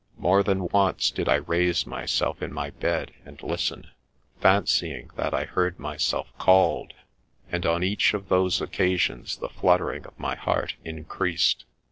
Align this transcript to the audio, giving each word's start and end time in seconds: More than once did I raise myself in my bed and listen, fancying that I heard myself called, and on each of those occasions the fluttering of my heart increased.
More 0.17 0.41
than 0.41 0.67
once 0.69 1.11
did 1.11 1.29
I 1.29 1.35
raise 1.35 1.85
myself 1.85 2.41
in 2.41 2.51
my 2.51 2.71
bed 2.71 3.11
and 3.23 3.39
listen, 3.43 3.91
fancying 4.39 5.11
that 5.15 5.31
I 5.31 5.43
heard 5.43 5.77
myself 5.77 6.35
called, 6.39 6.93
and 7.51 7.67
on 7.67 7.83
each 7.83 8.15
of 8.15 8.27
those 8.27 8.61
occasions 8.61 9.37
the 9.37 9.47
fluttering 9.47 10.07
of 10.07 10.17
my 10.19 10.33
heart 10.33 10.73
increased. 10.83 11.65